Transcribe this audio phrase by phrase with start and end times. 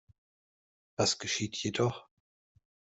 [0.95, 2.07] Was geschieht jedoch?